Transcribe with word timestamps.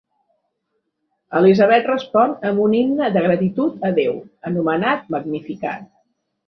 Elisabet 1.39 1.85
respon 1.91 2.33
amb 2.51 2.65
un 2.65 2.75
himne 2.81 3.13
de 3.19 3.25
gratitud 3.29 3.87
a 3.91 3.95
Déu, 4.03 4.21
anomenat 4.53 5.07
Magnificat. 5.19 5.91